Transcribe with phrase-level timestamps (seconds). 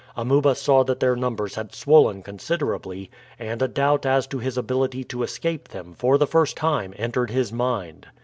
[0.17, 5.03] Amuba saw that their numbers had swollen considerably, and a doubt as to his ability
[5.03, 8.07] to escape them for the first time entered his mind.